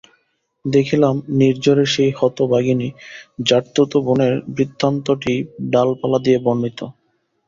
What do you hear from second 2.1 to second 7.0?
হতভাগিনী জাঠতুতো বোনের বৃত্তান্তটিই ডালপালা দিয়া বর্ণিত।